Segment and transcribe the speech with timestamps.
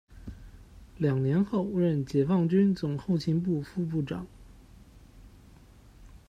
[0.97, 4.25] 两年后任解放军总后勤部副部长。